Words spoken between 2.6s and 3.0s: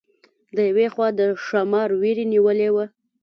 وه.